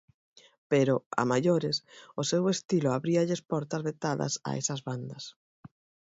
Pero, 0.71 0.95
a 1.21 1.23
maiores, 1.31 1.77
o 2.21 2.23
seu 2.31 2.43
estilo 2.55 2.89
abríalles 2.91 3.41
portas 3.51 3.81
vetadas 3.87 4.33
a 4.49 4.51
esas 4.61 4.81
bandas. 4.87 5.23